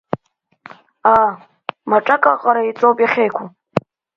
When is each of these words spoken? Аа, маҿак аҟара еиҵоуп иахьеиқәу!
Аа, 1.13 1.29
маҿак 1.89 2.23
аҟара 2.33 2.61
еиҵоуп 2.65 2.97
иахьеиқәу! 3.01 3.45